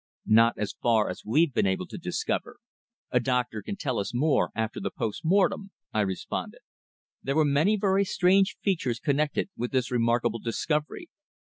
[0.25, 2.57] "Not as far as we've been able to discover.
[3.11, 6.61] A doctor can tell us more after the post mortem," I responded.
[7.21, 11.07] There were many very strange features connected with this remarkable discovery.